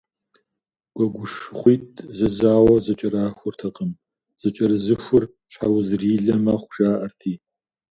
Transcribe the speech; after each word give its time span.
Гуэгушыхъуитӏ 0.95 2.03
зэзауэ 2.17 2.75
зэкӏэрахуртэкъым, 2.85 3.91
зэкӏэрызыхур 4.41 5.23
щхьэузрилэ 5.51 6.35
мэхъу, 6.43 6.71
жаӏэрти. 6.75 7.33